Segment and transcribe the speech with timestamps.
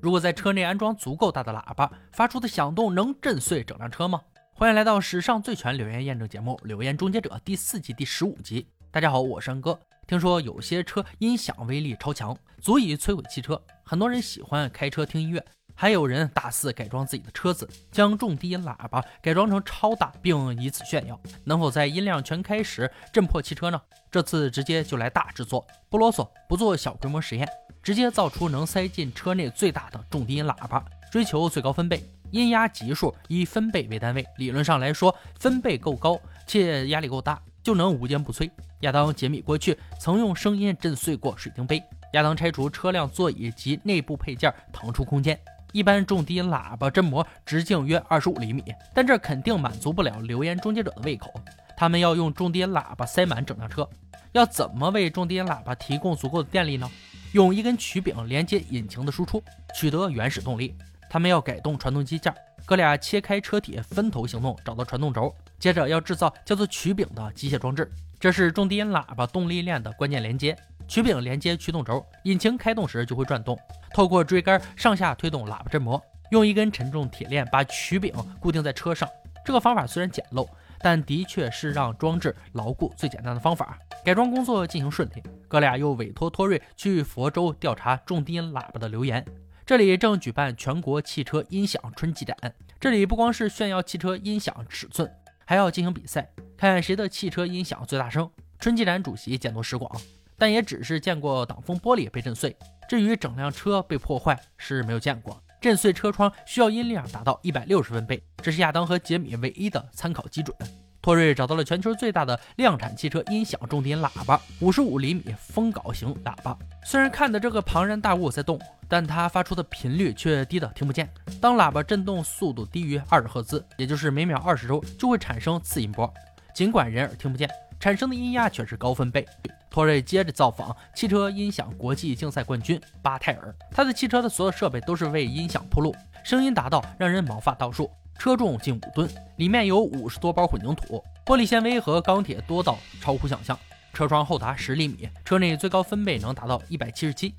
[0.00, 4.22] 如果在车内安装足够大的喇叭，发出的响动能震碎整辆车吗？
[4.54, 8.66] 欢迎来到史上最全留言验证节目《留言终结者》第四季第十五集。
[8.90, 9.78] 大家好，我是安哥。
[10.10, 15.40] 听说有些车音响威力超强，足以摧毁汽车，很多人喜欢开车听音乐。
[15.72, 21.16] 还有人大肆改装自己的车子，将重低音喇叭改装成超大，并以此炫耀。
[21.44, 23.80] 能否在音量全开时震破汽车呢？
[24.10, 27.48] 这次直接就来大制作，不啰嗦，不做小规模实验，
[27.80, 32.02] 直接造出能塞进车内最大的重低音喇叭，追求最高分贝，
[32.32, 34.26] 音压级数以分贝为单位。
[34.38, 38.50] 理论上来说，分贝够高且压力够大，就能无坚不摧。
[38.80, 41.82] 亚当·杰米过去曾用声音震碎过水晶杯。
[42.12, 45.38] 亚当拆除车辆座椅及内部配件，腾出空间。
[45.72, 51.32] 一般重低音喇叭振膜直径约二十五厘米，但这肯定满足不了留言终结者的胃口。
[51.76, 53.88] 他们要用重低音喇叭塞满整辆车，
[54.32, 56.90] 要怎么为重低音喇叭提供足够的电力呢？
[57.32, 59.40] 用一根曲柄连接引擎的输出，
[59.72, 60.74] 取得原始动力。
[61.10, 62.32] 他们要改动传动机件，
[62.64, 70.56] 哥俩切开车体分头行动，找到传动轴，接着要制造叫做曲柄的机械装置，这是重低音喇叭动力链的关键连接。
[70.86, 73.58] 曲柄连接驱动轴，引擎开动时就会转动。
[73.92, 79.08] 透过锥杆上下推动喇叭振膜，用一根沉重铁链把曲柄固定在车上。
[79.44, 83.76] 这个方法虽然简陋，但的确是让装置牢固最简单的方法。
[84.04, 89.24] 改装工作进行顺利，哥俩又委托托瑞去佛州调查重低音喇叭的留言。
[89.70, 92.36] 这里正举办全国汽车音响春季展，
[92.80, 95.08] 这里不光是炫耀汽车音响尺寸，
[95.44, 98.28] 还要进行比赛，看谁的汽车音响最大声。
[98.58, 99.88] 春季展主席见多识广。
[100.36, 102.56] 但也只是见过挡风玻璃被震碎，
[102.88, 105.40] 至于整辆车被破坏是没有见过。
[105.60, 110.56] 震碎车窗需要音量达到一百六十分贝，这是亚当和杰米唯一的参考基准。
[111.02, 116.56] 托瑞找到了全球最大的量产汽车音响重低音喇叭——五十五厘米风镐型喇叭。
[116.84, 121.08] 虽然看的这个庞然大物在动，但它发出的频率却低的听不见。
[121.40, 126.12] 当喇叭震动速度低于二十赫兹，也就是每秒二十周，就会产生次音波。
[126.54, 129.26] 尽管人耳听不见，产生的音压却是高分贝。
[129.70, 135.94] 托瑞接着造访汽车音响国际竞赛冠军巴泰尔，他的汽车的所有设备都是为音响铺路，
[136.24, 137.88] 声音达到让人毛发倒竖。
[138.20, 143.58] 车重近五吨，里面有五十多包混凝土，玻璃纤维和钢铁多到超乎想象。
[143.94, 147.34] 车窗厚达十厘米，车内最高分贝能达到一百七十七。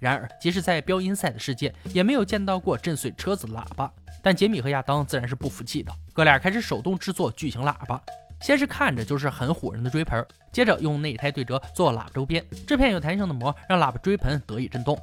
[0.00, 3.88] 然而，即使在标音赛的世界，也没有见到过震碎车子的喇叭。
[4.20, 8.02] 但杰米和亚当自然是不服气的，哥俩开始手动制作巨型喇叭。
[8.40, 14.98] 先是看着就是很唬人的锥盆，接着用内胎对折做喇叭周边，这片有弹性的膜让喇叭锥盆得以震动，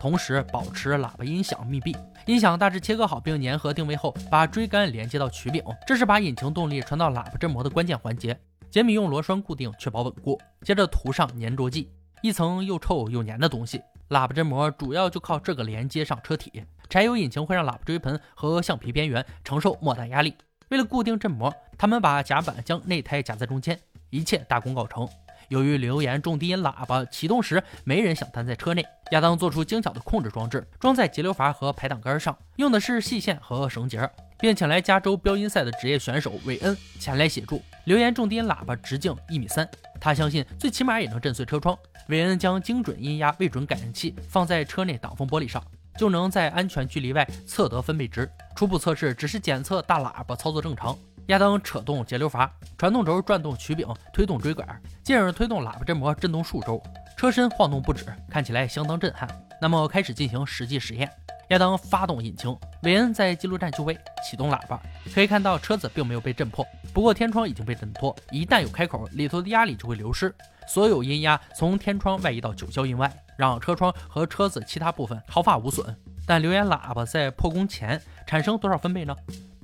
[0.00, 1.96] 同时保持喇叭音响密闭。
[2.26, 8.38] 音响大致切割好并粘合定位后，把锥杆连接到曲柄，这是把引擎动力传到喇叭振膜的关键环节。
[8.70, 11.90] 杰米用螺栓固定，确保稳固，接着涂上粘着剂，
[12.20, 13.80] 一层又臭又粘的东西。
[14.10, 16.64] 喇叭振膜主要就靠这个连接上车体。
[16.88, 20.34] 柴油引擎会让喇叭锥盆和橡皮边缘承受莫大压力。
[20.68, 23.78] 为了固定振膜，他们把夹板将内胎夹在中间，
[24.10, 25.08] 一切大功告成。
[25.48, 37.62] 由于留言重低音喇叭启动时没人想待在车内，亚当做出精巧的控制装置，装在节流阀和排挡杆上，用的是细线和绳结，并请来加州标音赛的职业选手韦恩前来协助。
[37.84, 39.68] 留言重低音喇叭直径一米三，
[40.00, 41.78] 他相信最起码也能震碎车窗。
[42.08, 45.62] 韦恩将精准音压位准感应器放在车内挡风玻璃上。
[45.98, 48.30] 就能在安全距离外测得分贝值。
[48.54, 50.94] 初步测试只是检测大喇叭操作正常。
[51.26, 52.48] 亚当扯动节流阀，
[52.78, 56.80] 传动轴转动曲柄，推动锥管，进而推动喇叭振膜振动数周，
[57.16, 59.28] 车身晃动不止，看起来相当震撼。
[59.60, 61.10] 那么开始进行实际实验。
[61.48, 63.96] 亚当发动引擎，韦恩在记录站就位，
[64.28, 64.80] 启动喇叭。
[65.12, 68.14] 可以看到车子并没有被震破，不过天窗已经被震脱。
[68.30, 70.32] 一旦有开口，里头的压力就会流失，
[70.68, 75.96] 所有音压从天窗外移到九霄云外，让车窗和车子其他部分毫发无损。
[76.24, 79.14] 但留言喇叭在破功前产生多少分贝呢？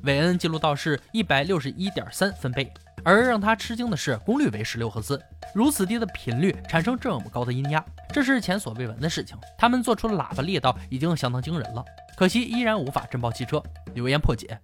[0.04, 2.72] 韦恩记录到是一百六十一点三分贝，
[3.04, 5.20] 而让他吃惊的是功率为十六赫兹。
[5.54, 9.38] 如此低的频率产生这么高的音压，这是前所未闻的事情。
[9.56, 11.84] 他们做出的喇叭力道已经相当惊人了，
[12.16, 13.62] 可惜依然无法震爆汽车。
[13.94, 14.58] 留言破解。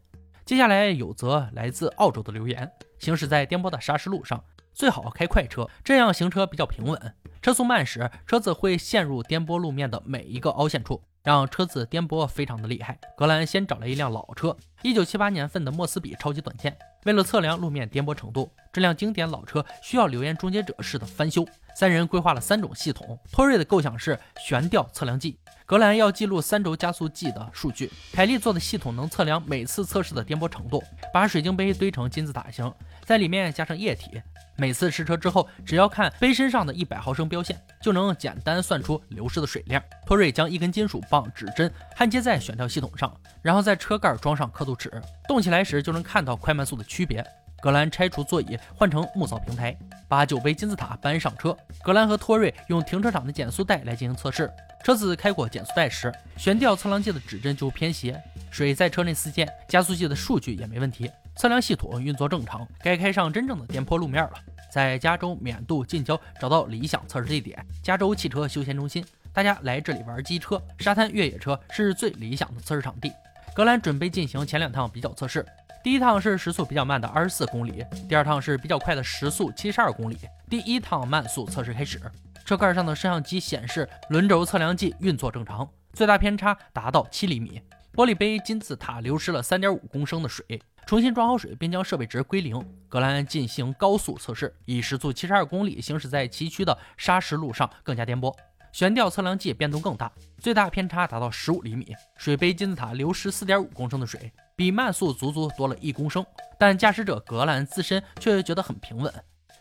[0.44, 2.68] 接下来有则来自澳洲的留言：
[2.98, 4.42] 行驶在颠簸的沙石路上，
[4.74, 7.14] 最好开快车，这样行车比较平稳。
[7.40, 11.00] 车速慢时，车子会陷入颠簸路面的每一个凹陷处。
[11.28, 12.98] 让车子颠簸非常的厉害。
[13.14, 16.74] 格兰先找了一辆老车，一九七八年份的莫斯比超级短剑。
[17.04, 21.46] 为了测量路面颠簸程度，这辆经典老车需要留言终结者式的翻修。
[21.76, 23.18] 三人规划了三种系统。
[23.30, 27.92] 托瑞的构想是悬吊测量计，格兰要记录三轴加速计的数据。
[28.14, 30.82] 凯利做的系统能测量每次测试的颠簸程度，
[31.12, 32.72] 把水晶杯堆成金字塔形，
[33.08, 34.20] 在里面加上液体。
[34.54, 39.82] 每次试车之后，只要看杯身上的一百毫升标线，就能简单算出流失的水量。
[40.04, 43.10] 托瑞将一根金属棒指针焊接在悬吊系统上，
[43.40, 44.92] 然后在车盖装上刻度尺，
[45.26, 47.24] 动起来时就能看到快慢速的区别。
[47.62, 49.74] 格兰拆除座椅，换成木造平台，
[50.06, 51.56] 把酒杯金字塔搬上车。
[51.82, 54.52] 格兰和托瑞用停车场的减速带来进行测试。
[54.84, 58.20] 车子开过减速带时，悬吊测量计的指针就偏斜，
[58.50, 61.10] 水在车内四溅，加速计的数据也没问题。
[61.38, 64.32] 测量系统运作正常，该开上真正的颠簸路面了。
[64.72, 69.06] 在加州缅度近郊找到理想测试地点——加州汽车休闲中心。
[69.32, 73.12] 大家来这里玩机车、沙滩越野车是最理想的测试场地。
[73.54, 75.46] 格兰准备进行前两趟比较测试，
[75.84, 80.18] 第一趟是时速比较慢的二十四公里，第二趟是比较快的时速七十二公里。
[80.50, 82.00] 第一趟慢速测试开始，
[82.44, 87.62] 车盖上的摄像机显示轮轴测量计运作正常，最大偏差达到七厘米。
[87.94, 90.44] 玻璃杯金字塔流失了三点五公升的水。
[90.88, 92.58] 重新装好水，并将设备值归零。
[92.88, 98.34] 格兰进行高速测试，以时速七十二公里行驶在崎岖的砂石路上更加颠簸。
[98.72, 101.94] 悬吊测量计变动更大，最大偏差达到十五厘米。
[102.16, 106.24] 水杯金字塔流失四点五公升的水，比慢速足足多了一公升。
[106.58, 109.12] 但驾驶者格兰自身却觉得很平稳。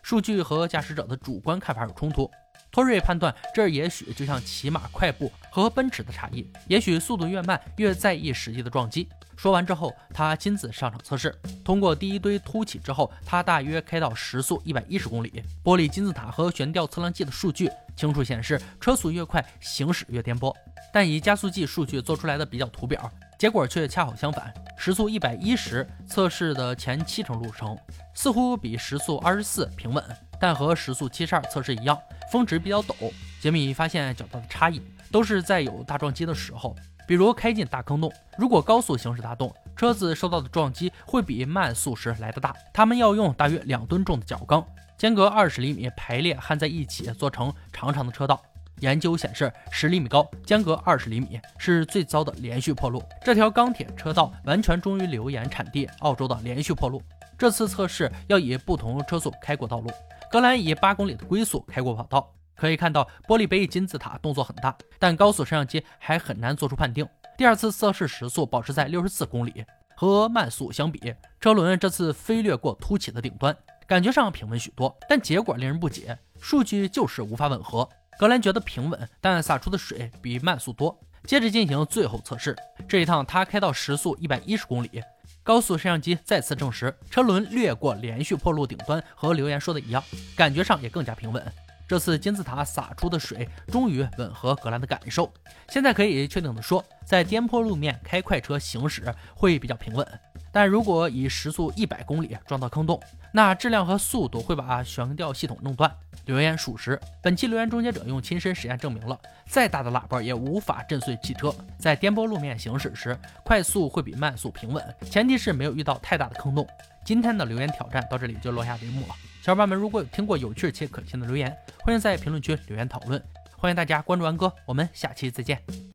[0.02, 2.32] 数据和驾驶者的主观看法有冲突。
[2.78, 9.10] 托瑞判断，这也许就像骑马快步和奔驰的差异，也许速度越慢越在意实际的撞击。
[9.36, 11.36] 说完之后，他亲自上场测试，
[11.66, 15.44] 通过第一堆凸起之后，他大约开到时速一百一十公里。
[15.64, 20.56] 玻璃金字塔和悬吊测量计的数据清楚显示，车速越快，行驶越颠簸。
[20.94, 24.54] 但以加速计数据做出来的比较图表，结果却恰好相反。
[24.78, 27.76] 时速一百一十测试的前七成路程，
[28.14, 30.04] 似乎比时速二十四平稳，
[30.40, 31.98] 但和时速七十二测试一样。
[32.32, 32.94] 峰值比较陡，
[33.42, 34.82] 杰米发现较大的差异
[35.12, 36.76] 都是在有大撞击的时候，
[37.08, 38.12] 比如开进大坑洞。
[38.38, 42.54] 如果高速行驶大洞，车子受到的撞击会比慢速时来得大。
[42.74, 44.66] 他们要用大约两吨重的角钢，
[44.98, 48.42] 间隔二十厘米排列焊在一起，做成长长的车道。
[48.82, 53.02] 研究显示，十厘米高、间隔二十厘米是最糟的连续破路。
[53.24, 57.02] 这条钢铁车道完全忠于流言产地澳洲的连续破路。
[57.38, 59.90] 这次测试要以不同车速开过道路。
[60.30, 67.08] 格兰以八公里的龟速开过跑道，可以看到玻璃杯金字塔动作很大，但高速摄像机还很难做出判定。
[67.38, 69.66] 第二次测试时速保持在六十四公里，
[69.96, 74.96] 和慢速相比，车轮这次飞掠过凸起的顶端，感觉上平稳许多。
[75.08, 77.88] 但结果令人不解，数据就是无法吻合。
[78.20, 81.00] 格兰觉得平稳，但洒出的水比慢速多。
[81.24, 82.56] 接着进行最后测试，
[82.88, 85.02] 这一趟他开到时速一百一十公里。
[85.48, 90.04] 高速摄像机再次证实，车轮掠过连续破路顶端和留言说的一样，
[90.36, 91.42] 感觉上也更加平稳。
[91.88, 95.32] 这次金字塔洒出的水终于吻合格兰的感受，
[95.70, 100.06] 现在可以确定的说，在颠簸路面开快车行驶会比较平稳。
[100.52, 103.02] 但如果以时速一百公里撞到坑洞，
[103.32, 105.92] 那质量和速度会把悬吊系统弄断。
[106.26, 109.18] 留言属实，本期留言终结者用亲身实验证明了，
[109.48, 111.54] 再大的喇叭也无法震碎汽车。
[111.80, 116.68] 在颠簸路面行驶时，快速会比慢速平稳，前提是没有遇到太大的坑洞。
[117.06, 119.16] 今天的留言挑战到这里就落下帷幕了。
[119.42, 123.24] 小伙伴们，如果有听过有趣且可信的留言，欢迎在评论区留言讨论。
[123.56, 125.78] 欢迎大家关注安哥，我们下期再见。